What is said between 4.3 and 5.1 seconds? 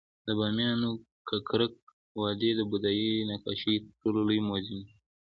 موزیم دی